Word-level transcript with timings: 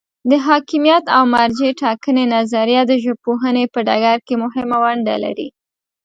د 0.29 0.31
حاکمیت 0.47 1.05
او 1.17 1.23
مرجع 1.33 1.69
ټاکنې 1.81 2.23
نظریه 2.35 2.81
د 2.87 2.93
ژبپوهنې 3.03 3.65
په 3.73 3.79
ډګر 3.87 4.17
کې 4.27 4.35
مهمه 4.43 4.77
ونډه 4.83 5.15
لري. 5.23 5.47